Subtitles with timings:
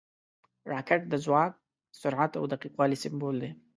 [0.71, 1.53] راکټ د ځواک،
[1.99, 3.51] سرعت او دقیق والي سمبول دی